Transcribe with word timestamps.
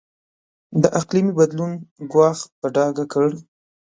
د 0.81 0.83
اقلیمي 0.99 1.33
بدلون 1.39 1.71
ګواښ 2.11 2.39
په 2.59 2.67
ډاګه 2.75 3.05
کړ. 3.13 3.29